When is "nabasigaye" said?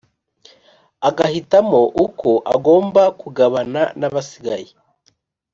3.99-4.69